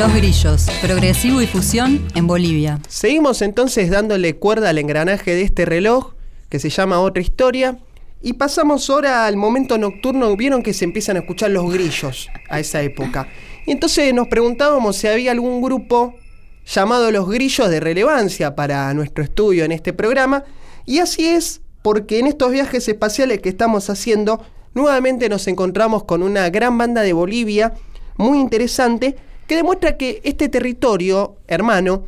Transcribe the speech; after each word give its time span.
Los 0.00 0.14
Grillos, 0.14 0.66
progresivo 0.80 1.42
y 1.42 1.46
fusión 1.46 2.08
en 2.14 2.26
Bolivia. 2.26 2.80
Seguimos 2.88 3.42
entonces 3.42 3.90
dándole 3.90 4.34
cuerda 4.34 4.70
al 4.70 4.78
engranaje 4.78 5.34
de 5.34 5.42
este 5.42 5.66
reloj 5.66 6.14
que 6.48 6.58
se 6.58 6.70
llama 6.70 7.00
Otra 7.00 7.20
Historia. 7.20 7.78
Y 8.22 8.32
pasamos 8.32 8.88
ahora 8.88 9.26
al 9.26 9.36
momento 9.36 9.76
nocturno. 9.76 10.34
Vieron 10.38 10.62
que 10.62 10.72
se 10.72 10.86
empiezan 10.86 11.16
a 11.16 11.20
escuchar 11.20 11.50
los 11.50 11.70
grillos 11.70 12.30
a 12.48 12.60
esa 12.60 12.80
época. 12.80 13.28
Y 13.66 13.72
entonces 13.72 14.14
nos 14.14 14.28
preguntábamos 14.28 14.96
si 14.96 15.06
había 15.06 15.32
algún 15.32 15.60
grupo 15.60 16.14
llamado 16.64 17.10
Los 17.10 17.28
Grillos 17.28 17.68
de 17.68 17.80
relevancia 17.80 18.56
para 18.56 18.94
nuestro 18.94 19.22
estudio 19.22 19.66
en 19.66 19.72
este 19.72 19.92
programa. 19.92 20.44
Y 20.86 21.00
así 21.00 21.26
es 21.26 21.60
porque 21.82 22.20
en 22.20 22.26
estos 22.26 22.52
viajes 22.52 22.88
espaciales 22.88 23.40
que 23.40 23.50
estamos 23.50 23.90
haciendo, 23.90 24.42
nuevamente 24.72 25.28
nos 25.28 25.46
encontramos 25.46 26.04
con 26.04 26.22
una 26.22 26.48
gran 26.48 26.78
banda 26.78 27.02
de 27.02 27.12
Bolivia 27.12 27.74
muy 28.16 28.38
interesante 28.38 29.16
que 29.50 29.56
demuestra 29.56 29.96
que 29.96 30.20
este 30.22 30.48
territorio, 30.48 31.38
hermano, 31.48 32.06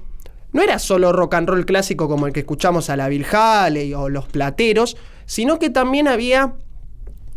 no 0.52 0.62
era 0.62 0.78
solo 0.78 1.12
rock 1.12 1.34
and 1.34 1.48
roll 1.48 1.66
clásico 1.66 2.06
como 2.06 2.28
el 2.28 2.32
que 2.32 2.38
escuchamos 2.38 2.88
a 2.88 2.96
la 2.96 3.08
Bill 3.08 3.26
Haley 3.28 3.94
o 3.94 4.08
los 4.08 4.28
Plateros, 4.28 4.96
sino 5.26 5.58
que 5.58 5.68
también 5.68 6.06
había 6.06 6.54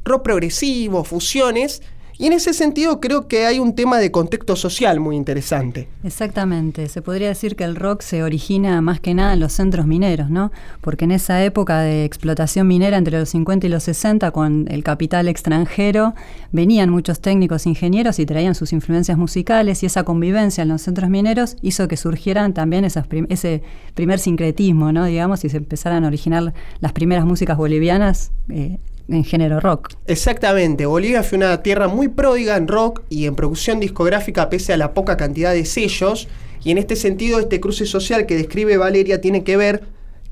rock 0.04 0.22
progresivo, 0.22 1.04
fusiones 1.04 1.82
y 2.18 2.28
en 2.28 2.34
ese 2.34 2.54
sentido 2.54 3.00
creo 3.00 3.28
que 3.28 3.46
hay 3.46 3.60
un 3.60 3.76
tema 3.76 3.98
de 3.98 4.12
contexto 4.12 4.56
social 4.56 5.00
muy 5.00 5.16
interesante. 5.16 5.88
Exactamente, 6.04 6.88
se 6.90 7.02
podría 7.02 7.28
decir 7.28 7.56
que 7.56 7.64
el 7.64 7.76
rock 7.76 8.02
se 8.02 8.24
origina 8.24 8.82
más 8.82 9.00
que 9.00 9.14
nada 9.14 9.34
en 9.34 9.40
los 9.40 9.54
centros 9.54 9.86
mineros, 9.86 10.30
¿no? 10.30 10.52
Porque 10.82 11.06
en 11.06 11.12
esa 11.12 11.44
época 11.44 11.80
de 11.82 12.06
explotación 12.06 12.68
minera 12.68 12.98
entre 12.98 13.20
los 13.20 13.30
50 13.30 13.68
y 13.68 13.70
los 13.70 13.84
60, 13.84 14.32
con 14.32 14.68
el 14.70 14.84
capital 14.84 15.28
extranjero, 15.28 16.16
venían 16.52 16.90
muchos 16.90 17.20
técnicos 17.20 17.66
ingenieros 17.66 18.20
y 18.20 18.26
traían 18.26 18.56
sus 18.56 18.74
influencias 18.74 19.18
musicales 19.18 19.84
y 19.84 19.86
esa 19.86 20.04
convivencia 20.04 20.62
en 20.62 20.70
los 20.70 20.82
centros 20.82 21.10
mineros 21.10 21.58
hizo 21.62 21.88
que 21.88 21.98
surgieran 21.98 22.54
también 22.54 22.86
ese 22.86 23.62
primer 23.94 24.20
sincretismo, 24.20 24.92
¿no? 24.92 25.06
Digamos, 25.06 25.44
y 25.44 25.50
se 25.50 25.58
empezaran 25.58 26.04
a 26.04 26.08
originar 26.08 26.54
las 26.80 26.94
primeras 26.94 27.26
músicas 27.26 27.58
bolivianas. 27.58 28.32
Eh, 28.50 28.80
en 29.08 29.24
género 29.24 29.60
rock. 29.60 29.94
Exactamente, 30.08 30.86
Bolivia 30.86 31.24
fue 31.24 31.38
una 31.38 31.62
tierra 31.62 31.88
muy 31.88 32.08
pródiga 32.08 32.58
en 32.58 32.68
rock 32.68 33.02
y 33.10 33.26
en 33.26 33.36
producción 33.36 33.80
discográfica 33.80 34.50
pese 34.50 34.74
a 34.74 34.78
la 34.78 34.94
poca 34.94 35.18
cantidad 35.18 35.54
de 35.54 35.66
sellos, 35.66 36.28
y 36.64 36.72
en 36.72 36.78
este 36.78 36.96
sentido 36.96 37.40
este 37.40 37.60
cruce 37.60 37.86
social 37.86 38.26
que 38.26 38.36
describe 38.36 38.78
Valeria 38.78 39.22
tiene 39.22 39.44
que 39.44 39.56
ver 39.56 39.84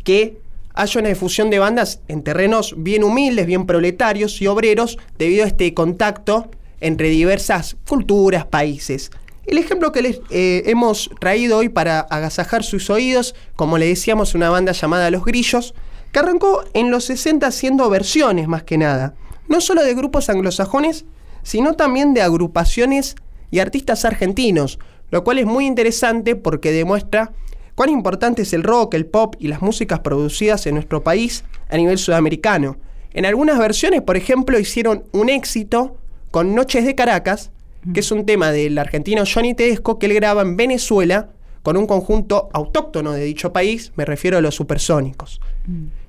que 0.03 0.37
haya 0.73 0.99
una 0.99 1.09
difusión 1.09 1.49
de 1.49 1.59
bandas 1.59 2.01
en 2.07 2.23
terrenos 2.23 2.73
bien 2.77 3.03
humildes, 3.03 3.45
bien 3.45 3.65
proletarios 3.65 4.41
y 4.41 4.47
obreros 4.47 4.97
debido 5.19 5.43
a 5.43 5.47
este 5.47 5.73
contacto 5.73 6.49
entre 6.81 7.09
diversas 7.09 7.77
culturas, 7.87 8.45
países. 8.45 9.11
El 9.45 9.57
ejemplo 9.57 9.91
que 9.91 10.01
les 10.01 10.21
eh, 10.29 10.63
hemos 10.65 11.09
traído 11.19 11.57
hoy 11.57 11.69
para 11.69 11.99
agasajar 11.99 12.63
sus 12.63 12.89
oídos, 12.89 13.35
como 13.55 13.77
le 13.77 13.87
decíamos, 13.87 14.35
una 14.35 14.49
banda 14.49 14.71
llamada 14.71 15.11
Los 15.11 15.25
Grillos, 15.25 15.73
que 16.13 16.19
arrancó 16.19 16.63
en 16.73 16.91
los 16.91 17.05
60 17.05 17.47
haciendo 17.47 17.89
versiones 17.89 18.47
más 18.47 18.63
que 18.63 18.77
nada, 18.77 19.15
no 19.49 19.59
solo 19.59 19.83
de 19.83 19.95
grupos 19.95 20.29
anglosajones, 20.29 21.05
sino 21.41 21.73
también 21.73 22.13
de 22.13 22.21
agrupaciones 22.21 23.15
y 23.49 23.59
artistas 23.59 24.05
argentinos, 24.05 24.79
lo 25.09 25.23
cual 25.23 25.39
es 25.39 25.45
muy 25.47 25.65
interesante 25.65 26.35
porque 26.35 26.71
demuestra 26.71 27.33
cuán 27.75 27.89
importante 27.89 28.43
es 28.43 28.53
el 28.53 28.61
rock, 28.61 28.93
el 28.93 29.07
pop 29.07 29.35
y 29.39 29.47
las 29.47 29.63
músicas 29.63 29.99
producidas 29.99 30.67
en 30.67 30.75
nuestro 30.75 31.03
país 31.03 31.43
a 31.69 31.77
nivel 31.77 31.97
sudamericano. 31.97 32.77
En 33.13 33.25
algunas 33.25 33.57
versiones, 33.57 34.03
por 34.03 34.15
ejemplo, 34.15 34.59
hicieron 34.59 35.05
un 35.13 35.29
éxito 35.29 35.97
con 36.29 36.53
Noches 36.53 36.85
de 36.85 36.93
Caracas, 36.93 37.49
que 37.93 37.99
es 37.99 38.11
un 38.11 38.25
tema 38.25 38.51
del 38.51 38.77
argentino 38.77 39.23
Johnny 39.25 39.55
Tedesco 39.55 39.97
que 39.97 40.05
él 40.05 40.13
graba 40.13 40.43
en 40.43 40.55
Venezuela 40.57 41.29
con 41.63 41.75
un 41.75 41.87
conjunto 41.87 42.49
autóctono 42.53 43.13
de 43.13 43.23
dicho 43.23 43.51
país, 43.51 43.91
me 43.95 44.05
refiero 44.05 44.37
a 44.37 44.41
los 44.41 44.55
supersónicos. 44.55 45.41
Mm 45.65 46.02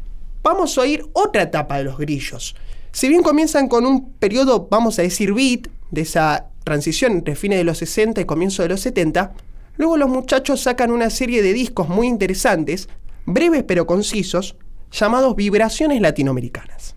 vamos 0.45 0.77
a 0.77 0.83
oír 0.83 1.05
otra 1.15 1.43
etapa 1.43 1.79
de 1.79 1.85
los 1.85 1.99
grillos. 1.99 2.55
Si 2.93 3.09
bien 3.09 3.23
comienzan 3.25 3.67
con 3.67 3.87
un 3.87 4.13
periodo, 4.13 4.69
vamos 4.71 4.99
a 5.01 5.03
decir, 5.03 5.33
beat, 5.33 5.69
de 5.91 6.03
esa 6.03 6.51
transición 6.63 7.13
entre 7.13 7.35
fines 7.35 7.59
de 7.59 7.65
los 7.65 7.79
60 7.79 8.21
y 8.21 8.25
comienzo 8.25 8.63
de 8.63 8.69
los 8.69 8.81
70, 8.83 9.33
luego 9.77 9.97
los 9.97 10.09
muchachos 10.09 10.61
sacan 10.61 10.93
una 10.93 11.11
serie 11.11 11.43
de 11.43 11.53
discos 11.53 11.89
muy 11.89 12.07
interesantes, 12.07 12.89
breves 13.27 13.65
pero 13.65 13.87
concisos, 13.87 14.57
llamados 14.93 15.35
Vibraciones 15.35 16.01
Latinoamericanas. 16.01 16.95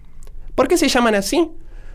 ¿Por 0.53 0.67
qué 0.67 0.77
se 0.77 0.89
llaman 0.89 1.15
así? 1.15 1.49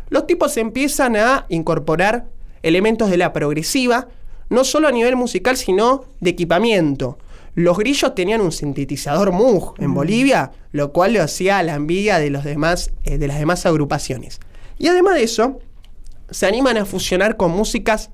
Los 0.08 0.26
tipos 0.26 0.56
empiezan 0.56 1.16
a 1.16 1.46
incorporar 1.48 2.26
elementos 2.62 3.10
de 3.10 3.18
la 3.18 3.32
progresiva, 3.32 4.08
no 4.48 4.64
solo 4.64 4.88
a 4.88 4.92
nivel 4.92 5.16
musical, 5.16 5.56
sino 5.56 6.04
de 6.20 6.30
equipamiento. 6.30 7.18
Los 7.54 7.76
grillos 7.76 8.14
tenían 8.14 8.40
un 8.40 8.52
sintetizador 8.52 9.32
Moog 9.32 9.74
en. 9.78 9.92
Bolivia, 9.92 10.52
lo 10.70 10.92
cual 10.92 11.12
lo 11.12 11.22
hacía 11.22 11.58
a 11.58 11.62
la 11.62 11.74
envidia 11.74 12.18
de, 12.18 12.30
los 12.30 12.44
demás, 12.44 12.92
eh, 13.04 13.18
de 13.18 13.26
las 13.26 13.38
demás 13.38 13.66
agrupaciones. 13.66 14.40
Y 14.78 14.88
además 14.88 15.16
de 15.16 15.24
eso, 15.24 15.60
se 16.30 16.46
animan 16.46 16.78
a 16.78 16.86
fusionar 16.86 17.36
con 17.36 17.50
músicas 17.50 18.10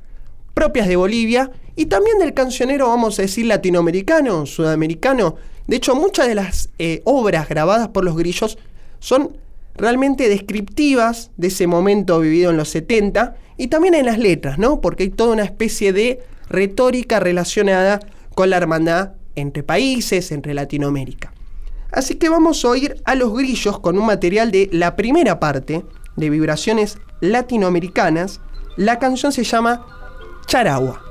propias 0.54 0.88
de 0.88 0.96
Bolivia 0.96 1.52
y 1.76 1.86
también 1.86 2.18
del 2.18 2.34
cancionero, 2.34 2.88
vamos 2.88 3.18
a 3.18 3.22
decir, 3.22 3.46
latinoamericano, 3.46 4.44
sudamericano. 4.44 5.36
De 5.68 5.76
hecho, 5.76 5.94
muchas 5.94 6.26
de 6.26 6.34
las 6.34 6.70
eh, 6.80 7.02
obras 7.04 7.48
grabadas 7.48 7.88
por 7.88 8.04
los 8.04 8.16
grillos 8.16 8.58
son 8.98 9.36
realmente 9.76 10.28
descriptivas 10.28 11.30
de 11.36 11.48
ese 11.48 11.68
momento 11.68 12.18
vivido 12.18 12.50
en 12.50 12.56
los 12.56 12.70
70 12.70 13.36
y 13.56 13.68
también 13.68 13.94
en 13.94 14.06
las 14.06 14.18
letras, 14.18 14.58
¿no? 14.58 14.80
Porque 14.80 15.04
hay 15.04 15.10
toda 15.10 15.32
una 15.32 15.44
especie 15.44 15.92
de 15.92 16.20
retórica 16.48 17.20
relacionada 17.20 18.00
con 18.34 18.50
la 18.50 18.56
hermandad 18.56 19.12
entre 19.40 19.62
países, 19.62 20.32
entre 20.32 20.54
Latinoamérica. 20.54 21.32
Así 21.90 22.16
que 22.16 22.28
vamos 22.28 22.64
a 22.64 22.68
oír 22.68 23.00
a 23.04 23.14
los 23.14 23.32
grillos 23.32 23.80
con 23.80 23.98
un 23.98 24.06
material 24.06 24.50
de 24.50 24.68
la 24.72 24.94
primera 24.94 25.40
parte 25.40 25.84
de 26.16 26.30
vibraciones 26.30 26.98
latinoamericanas. 27.20 28.40
La 28.76 28.98
canción 28.98 29.32
se 29.32 29.44
llama 29.44 29.86
Charagua. 30.46 31.02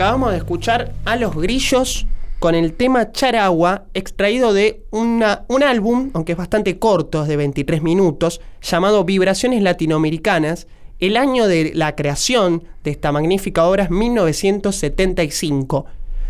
Acabamos 0.00 0.30
de 0.30 0.38
escuchar 0.38 0.94
a 1.04 1.14
los 1.16 1.36
grillos 1.36 2.06
con 2.38 2.54
el 2.54 2.72
tema 2.72 3.12
Charagua, 3.12 3.84
extraído 3.92 4.54
de 4.54 4.82
un 4.92 5.22
álbum, 5.22 6.08
aunque 6.14 6.32
es 6.32 6.38
bastante 6.38 6.78
corto, 6.78 7.20
es 7.20 7.28
de 7.28 7.36
23 7.36 7.82
minutos, 7.82 8.40
llamado 8.62 9.04
Vibraciones 9.04 9.62
Latinoamericanas. 9.62 10.68
El 11.00 11.18
año 11.18 11.46
de 11.46 11.72
la 11.74 11.96
creación 11.96 12.64
de 12.82 12.92
esta 12.92 13.12
magnífica 13.12 13.66
obra 13.66 13.84
es 13.84 13.90
1975. 13.90 15.84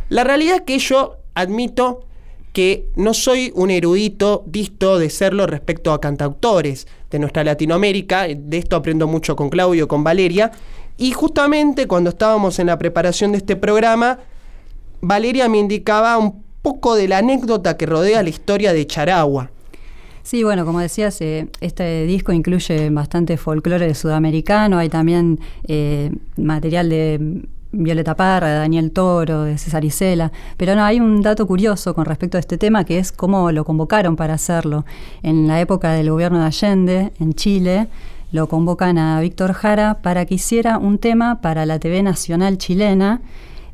La 0.08 0.24
realidad 0.24 0.64
que 0.64 0.80
yo 0.80 1.18
admito 1.34 2.08
que 2.52 2.88
no 2.96 3.14
soy 3.14 3.52
un 3.54 3.70
erudito 3.70 4.42
disto 4.46 4.98
de 4.98 5.10
serlo 5.10 5.46
respecto 5.46 5.92
a 5.92 6.00
cantautores 6.00 6.86
de 7.10 7.18
nuestra 7.18 7.44
Latinoamérica, 7.44 8.26
de 8.28 8.58
esto 8.58 8.76
aprendo 8.76 9.06
mucho 9.06 9.36
con 9.36 9.50
Claudio, 9.50 9.88
con 9.88 10.02
Valeria, 10.02 10.50
y 10.96 11.12
justamente 11.12 11.86
cuando 11.86 12.10
estábamos 12.10 12.58
en 12.58 12.66
la 12.66 12.78
preparación 12.78 13.32
de 13.32 13.38
este 13.38 13.56
programa, 13.56 14.18
Valeria 15.00 15.48
me 15.48 15.58
indicaba 15.58 16.18
un 16.18 16.42
poco 16.62 16.94
de 16.94 17.08
la 17.08 17.18
anécdota 17.18 17.76
que 17.76 17.86
rodea 17.86 18.22
la 18.22 18.28
historia 18.28 18.72
de 18.72 18.86
Charagua. 18.86 19.50
Sí, 20.22 20.44
bueno, 20.44 20.66
como 20.66 20.80
decías, 20.80 21.20
eh, 21.22 21.48
este 21.60 22.04
disco 22.04 22.32
incluye 22.32 22.90
bastante 22.90 23.36
folclore 23.36 23.94
sudamericano, 23.94 24.78
hay 24.78 24.90
también 24.90 25.40
eh, 25.66 26.12
material 26.36 26.90
de 26.90 27.42
Violeta 27.72 28.16
Parra, 28.16 28.48
de 28.48 28.54
Daniel 28.56 28.90
Toro, 28.90 29.44
de 29.44 29.58
César 29.58 29.84
Isela. 29.84 30.32
Pero 30.56 30.74
no, 30.74 30.84
hay 30.84 31.00
un 31.00 31.22
dato 31.22 31.46
curioso 31.46 31.94
con 31.94 32.04
respecto 32.04 32.36
a 32.36 32.40
este 32.40 32.58
tema 32.58 32.84
que 32.84 32.98
es 32.98 33.12
cómo 33.12 33.52
lo 33.52 33.64
convocaron 33.64 34.16
para 34.16 34.34
hacerlo. 34.34 34.84
En 35.22 35.46
la 35.46 35.60
época 35.60 35.92
del 35.92 36.10
gobierno 36.10 36.40
de 36.40 36.46
Allende, 36.46 37.12
en 37.20 37.34
Chile, 37.34 37.88
lo 38.32 38.48
convocan 38.48 38.98
a 38.98 39.20
Víctor 39.20 39.52
Jara 39.52 39.98
para 40.02 40.26
que 40.26 40.34
hiciera 40.34 40.78
un 40.78 40.98
tema 40.98 41.40
para 41.40 41.66
la 41.66 41.78
TV 41.78 42.02
nacional 42.02 42.58
chilena. 42.58 43.20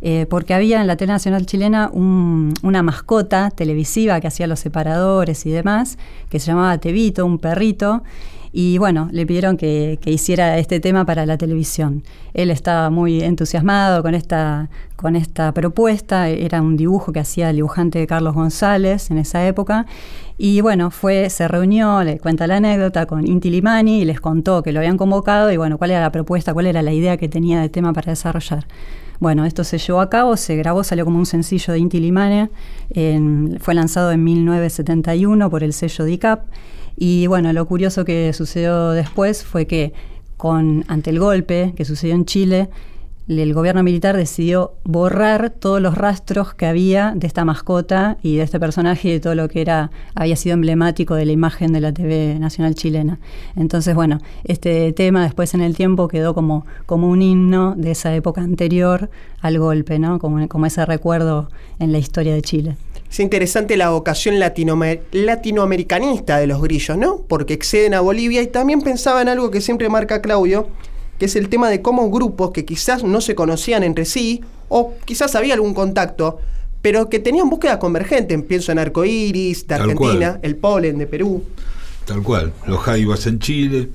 Eh, 0.02 0.26
porque 0.28 0.52
había 0.52 0.82
en 0.82 0.86
la 0.86 0.96
TV 0.96 1.10
Nacional 1.10 1.46
Chilena 1.46 1.90
una 1.90 2.82
mascota 2.82 3.50
televisiva 3.50 4.20
que 4.20 4.26
hacía 4.28 4.46
los 4.46 4.60
separadores 4.60 5.46
y 5.46 5.50
demás, 5.50 5.96
que 6.28 6.38
se 6.38 6.48
llamaba 6.48 6.76
Tevito, 6.78 7.24
un 7.24 7.38
perrito, 7.38 8.02
y 8.58 8.78
bueno, 8.78 9.10
le 9.12 9.26
pidieron 9.26 9.58
que, 9.58 9.98
hiciera 10.06 10.56
este 10.56 10.80
tema 10.80 11.04
para 11.04 11.26
la 11.26 11.36
televisión. 11.36 12.02
Él 12.32 12.50
estaba 12.50 12.88
muy 12.88 13.20
entusiasmado 13.20 14.02
con 14.02 14.14
esta, 14.14 14.70
con 14.96 15.14
esta 15.14 15.52
propuesta, 15.52 16.30
era 16.30 16.62
un 16.62 16.78
dibujo 16.78 17.12
que 17.12 17.20
hacía 17.20 17.50
el 17.50 17.56
dibujante 17.56 18.06
Carlos 18.06 18.32
González 18.34 19.10
en 19.10 19.18
esa 19.18 19.46
época. 19.46 19.84
Y 20.38 20.62
bueno, 20.62 20.90
fue, 20.90 21.28
se 21.28 21.46
reunió, 21.48 22.02
le 22.02 22.18
cuenta 22.18 22.46
la 22.46 22.56
anécdota 22.56 23.04
con 23.04 23.26
Inti 23.26 23.50
Limani 23.50 24.00
y 24.00 24.04
les 24.06 24.22
contó 24.22 24.62
que 24.62 24.72
lo 24.72 24.78
habían 24.80 24.96
convocado 24.96 25.52
y 25.52 25.58
bueno, 25.58 25.76
cuál 25.76 25.90
era 25.90 26.00
la 26.00 26.10
propuesta, 26.10 26.54
cuál 26.54 26.64
era 26.64 26.80
la 26.80 26.94
idea 26.94 27.18
que 27.18 27.28
tenía 27.28 27.60
de 27.60 27.68
tema 27.68 27.92
para 27.92 28.12
desarrollar. 28.12 28.66
Bueno, 29.20 29.44
esto 29.44 29.64
se 29.64 29.76
llevó 29.76 30.00
a 30.00 30.08
cabo, 30.08 30.34
se 30.38 30.56
grabó, 30.56 30.82
salió 30.82 31.04
como 31.04 31.18
un 31.18 31.26
sencillo 31.26 31.74
de 31.74 31.80
Inti 31.80 32.00
Limani, 32.00 32.48
fue 33.60 33.74
lanzado 33.74 34.12
en 34.12 34.24
1971 34.24 35.50
por 35.50 35.62
el 35.62 35.74
sello 35.74 36.06
DICAP 36.06 36.40
y 36.96 37.26
bueno, 37.26 37.52
lo 37.52 37.66
curioso 37.66 38.04
que 38.04 38.32
sucedió 38.32 38.90
después 38.90 39.44
fue 39.44 39.66
que 39.66 39.92
con, 40.36 40.84
ante 40.88 41.10
el 41.10 41.18
golpe 41.18 41.74
que 41.76 41.84
sucedió 41.84 42.14
en 42.14 42.24
Chile, 42.24 42.68
el 43.28 43.54
gobierno 43.54 43.82
militar 43.82 44.16
decidió 44.16 44.74
borrar 44.84 45.50
todos 45.50 45.80
los 45.80 45.96
rastros 45.96 46.54
que 46.54 46.66
había 46.66 47.12
de 47.16 47.26
esta 47.26 47.44
mascota 47.44 48.18
y 48.22 48.36
de 48.36 48.44
este 48.44 48.60
personaje 48.60 49.08
y 49.08 49.12
de 49.12 49.20
todo 49.20 49.34
lo 49.34 49.48
que 49.48 49.60
era 49.60 49.90
había 50.14 50.36
sido 50.36 50.54
emblemático 50.54 51.16
de 51.16 51.26
la 51.26 51.32
imagen 51.32 51.72
de 51.72 51.80
la 51.80 51.92
TV 51.92 52.38
nacional 52.38 52.76
chilena. 52.76 53.18
Entonces, 53.56 53.94
bueno, 53.94 54.20
este 54.44 54.92
tema 54.92 55.24
después 55.24 55.54
en 55.54 55.60
el 55.60 55.76
tiempo 55.76 56.06
quedó 56.06 56.34
como, 56.34 56.66
como 56.86 57.08
un 57.08 57.20
himno 57.20 57.74
de 57.76 57.90
esa 57.90 58.14
época 58.14 58.42
anterior 58.42 59.10
al 59.40 59.58
golpe, 59.58 59.98
¿no? 59.98 60.18
Como, 60.20 60.46
como 60.48 60.66
ese 60.66 60.86
recuerdo 60.86 61.50
en 61.78 61.90
la 61.92 61.98
historia 61.98 62.32
de 62.32 62.42
Chile. 62.42 62.76
Es 63.10 63.20
interesante 63.20 63.76
la 63.76 63.90
vocación 63.90 64.38
latinoamericanista 64.40 66.38
de 66.38 66.46
los 66.46 66.60
grillos, 66.60 66.98
¿no? 66.98 67.22
Porque 67.28 67.54
exceden 67.54 67.94
a 67.94 68.00
Bolivia 68.00 68.42
y 68.42 68.48
también 68.48 68.82
pensaba 68.82 69.22
en 69.22 69.28
algo 69.28 69.50
que 69.50 69.60
siempre 69.60 69.88
marca 69.88 70.20
Claudio, 70.20 70.68
que 71.18 71.26
es 71.26 71.36
el 71.36 71.48
tema 71.48 71.70
de 71.70 71.82
cómo 71.82 72.10
grupos 72.10 72.50
que 72.50 72.64
quizás 72.64 73.04
no 73.04 73.20
se 73.20 73.34
conocían 73.34 73.82
entre 73.82 74.04
sí, 74.04 74.42
o 74.68 74.94
quizás 75.04 75.34
había 75.34 75.54
algún 75.54 75.74
contacto, 75.74 76.40
pero 76.82 77.08
que 77.08 77.18
tenían 77.18 77.50
búsqueda 77.50 77.78
convergente. 77.78 78.38
Pienso 78.38 78.72
en 78.72 78.78
Arcoiris 78.78 79.66
de 79.66 79.74
Argentina, 79.74 80.38
el 80.42 80.56
Polen 80.56 80.98
de 80.98 81.06
Perú. 81.06 81.42
Tal 82.04 82.22
cual, 82.22 82.52
los 82.66 82.80
Jaivas 82.80 83.26
en 83.26 83.38
Chile. 83.38 83.88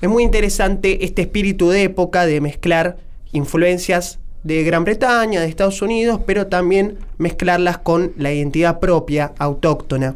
Es 0.00 0.08
muy 0.08 0.22
interesante 0.22 1.04
este 1.04 1.22
espíritu 1.22 1.70
de 1.70 1.84
época 1.84 2.24
de 2.26 2.40
mezclar 2.40 2.98
influencias 3.32 4.20
de 4.44 4.62
Gran 4.62 4.84
Bretaña, 4.84 5.40
de 5.40 5.48
Estados 5.48 5.82
Unidos, 5.82 6.20
pero 6.24 6.46
también 6.46 6.98
mezclarlas 7.18 7.78
con 7.78 8.12
la 8.16 8.32
identidad 8.32 8.78
propia, 8.78 9.32
autóctona. 9.38 10.14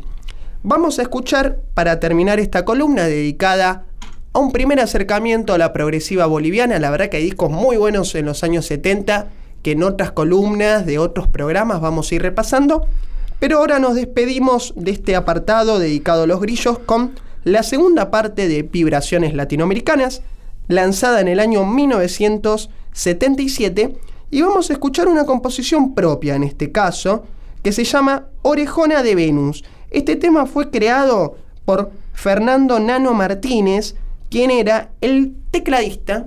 Vamos 0.63 1.01
a 1.01 1.03
escuchar, 1.03 1.59
para 1.75 1.99
terminar 1.99 2.39
esta 2.39 2.65
columna 2.65 3.07
dedicada 3.07 3.87
a 4.33 4.39
un 4.39 4.53
primer 4.53 4.81
acercamiento 4.81 5.53
a 5.53 5.59
la 5.59 5.73
progresiva 5.73 6.27
boliviana, 6.27 6.79
la 6.79 6.91
verdad 6.91 7.09
que 7.09 7.17
hay 7.19 7.25
discos 7.25 7.51
muy 7.51 7.77
buenos 7.77 8.15
en 8.15 8.27
los 8.27 8.45
años 8.45 8.67
70 8.67 9.29
que 9.63 9.73
en 9.73 9.83
otras 9.83 10.13
columnas 10.13 10.87
de 10.87 10.99
otros 10.99 11.27
programas 11.29 11.81
vamos 11.81 12.11
a 12.11 12.15
ir 12.15 12.23
repasando, 12.23 12.87
pero 13.39 13.59
ahora 13.59 13.79
nos 13.79 13.95
despedimos 13.95 14.73
de 14.77 14.93
este 14.93 15.15
apartado 15.17 15.79
dedicado 15.79 16.23
a 16.23 16.27
los 16.27 16.41
grillos 16.41 16.79
con 16.79 17.13
la 17.45 17.63
segunda 17.63 18.11
parte 18.11 18.49
de 18.49 18.63
Vibraciones 18.63 19.35
Latinoamericanas, 19.35 20.23
lanzada 20.69 21.21
en 21.21 21.29
el 21.29 21.41
año 21.41 21.67
1977 21.67 23.99
y 24.31 24.41
vamos 24.43 24.71
a 24.71 24.73
escuchar 24.73 25.09
una 25.09 25.27
composición 25.27 25.95
propia 25.95 26.37
en 26.37 26.45
este 26.45 26.73
caso, 26.73 27.25
que 27.63 27.73
se 27.73 27.85
llama 27.85 28.29
Orejona 28.43 29.03
de 29.03 29.15
Venus. 29.15 29.65
Este 29.91 30.17
tema 30.17 30.47
fue 30.47 30.71
creado 30.71 31.37
por 31.65 31.91
Fernando 32.15 32.81
Nano 32.81 33.13
Martínez, 33.13 33.95
quien 34.33 34.51
era 34.51 34.93
el 35.03 35.35
tecladista 35.51 36.25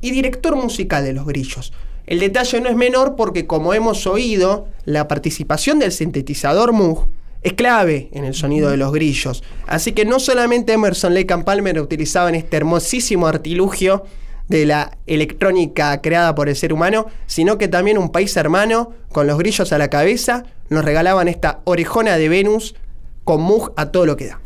y 0.00 0.12
director 0.12 0.54
musical 0.54 1.02
de 1.02 1.12
Los 1.12 1.26
Grillos. 1.26 1.72
El 2.06 2.20
detalle 2.20 2.60
no 2.60 2.68
es 2.68 2.76
menor 2.76 3.16
porque, 3.16 3.48
como 3.48 3.74
hemos 3.74 4.06
oído, 4.06 4.68
la 4.84 5.08
participación 5.08 5.80
del 5.80 5.90
sintetizador 5.90 6.72
Moog 6.72 7.08
es 7.42 7.54
clave 7.54 8.08
en 8.12 8.24
el 8.24 8.34
sonido 8.34 8.70
de 8.70 8.76
los 8.76 8.92
grillos. 8.92 9.42
Así 9.66 9.92
que 9.92 10.04
no 10.04 10.20
solamente 10.20 10.74
Emerson 10.74 11.12
Lake 11.12 11.32
and 11.34 11.44
Palmer 11.44 11.80
utilizaban 11.80 12.36
este 12.36 12.56
hermosísimo 12.56 13.26
artilugio 13.26 14.04
de 14.46 14.66
la 14.66 14.96
electrónica 15.06 16.00
creada 16.00 16.34
por 16.36 16.48
el 16.48 16.54
ser 16.54 16.72
humano, 16.72 17.06
sino 17.26 17.58
que 17.58 17.66
también 17.66 17.98
un 17.98 18.12
país 18.12 18.36
hermano, 18.36 18.92
con 19.10 19.26
los 19.26 19.38
grillos 19.38 19.72
a 19.72 19.78
la 19.78 19.90
cabeza, 19.90 20.44
nos 20.68 20.84
regalaban 20.84 21.26
esta 21.26 21.62
orejona 21.64 22.16
de 22.16 22.28
Venus 22.28 22.76
con 23.24 23.40
Mug 23.40 23.72
a 23.76 23.90
todo 23.90 24.06
lo 24.06 24.16
que 24.16 24.28
da. 24.28 24.40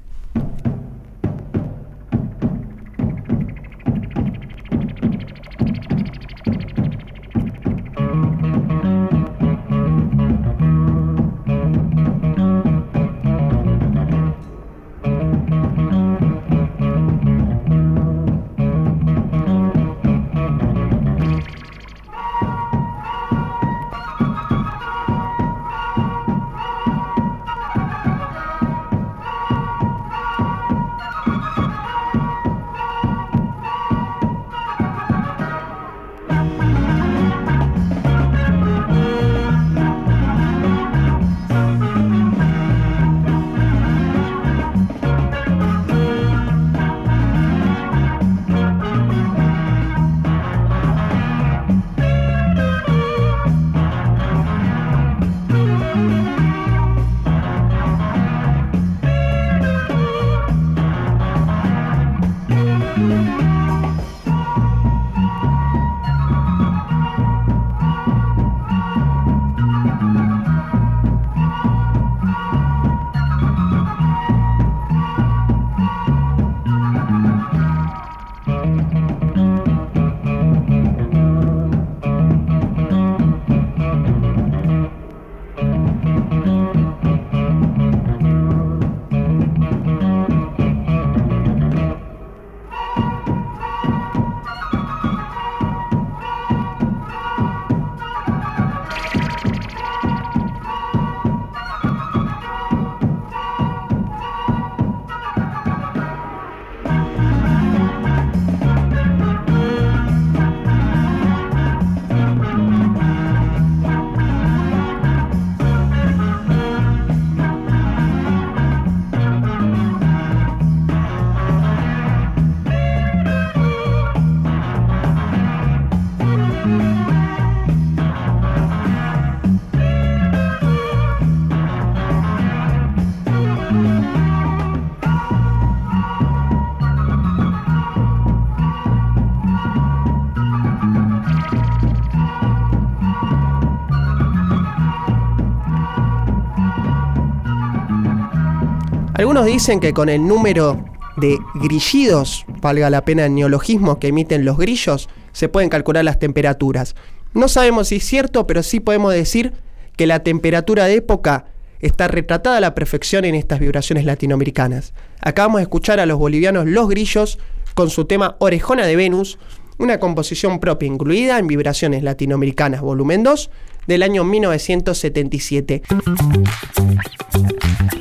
Algunos 149.15 149.47
dicen 149.47 149.79
que 149.79 149.93
con 149.93 150.09
el 150.09 150.27
número 150.27 150.85
de 151.17 151.39
grillidos, 151.55 152.45
valga 152.61 152.91
la 152.91 153.05
pena 153.05 153.27
el 153.27 153.35
neologismo, 153.35 154.01
que 154.01 154.09
emiten 154.09 154.45
los 154.45 154.59
grillos, 154.59 155.09
se 155.33 155.49
pueden 155.49 155.71
calcular 155.71 156.05
las 156.05 156.19
temperaturas. 156.19 156.97
No 157.33 157.47
sabemos 157.47 157.89
si 157.89 157.97
es 157.97 158.05
cierto, 158.05 158.47
pero 158.47 158.63
sí 158.65 158.81
podemos 158.81 159.13
decir 159.13 159.53
que 159.97 160.09
la 160.09 160.25
temperatura 160.25 160.87
de 160.87 160.97
época 160.97 161.47
está 161.81 162.09
retratada 162.09 162.57
a 162.57 162.61
la 162.61 162.75
perfección 162.75 163.25
en 163.25 163.37
estas 163.37 163.61
vibraciones 163.61 164.05
latinoamericanas. 164.05 164.95
Acabamos 165.21 165.59
de 165.59 165.63
escuchar 165.63 166.01
a 166.01 166.07
los 166.07 166.19
bolivianos 166.19 166.67
Los 166.67 166.89
Grillos 166.89 167.39
con 167.75 167.91
su 167.91 168.07
tema 168.07 168.37
Orejona 168.41 168.85
de 168.85 168.97
Venus, 168.97 169.39
una 169.79 169.99
composición 170.01 170.61
propia 170.61 170.87
incluida 170.87 171.39
en 171.39 171.47
Vibraciones 171.47 172.03
Latinoamericanas 172.03 172.81
Volumen 172.81 173.23
2 173.23 173.51
del 173.87 174.03
año 174.03 174.25
1977. 174.25 175.83